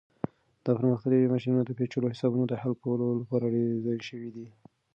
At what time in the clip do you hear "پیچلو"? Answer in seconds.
1.79-2.11